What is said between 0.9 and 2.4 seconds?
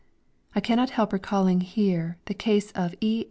recalling here the